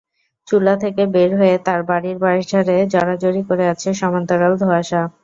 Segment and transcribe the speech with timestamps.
[0.47, 5.01] চুলা থেকে বের হয়ে তার বাড়ির বাঁশঝাড়ে জড়াজড়ি করে আছে সমান্তরাল ধোঁয়াশা।